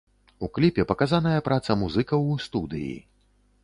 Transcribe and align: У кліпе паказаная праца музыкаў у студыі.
У 0.47 0.47
кліпе 0.55 0.85
паказаная 0.93 1.45
праца 1.51 1.79
музыкаў 1.85 2.19
у 2.33 2.43
студыі. 2.49 2.95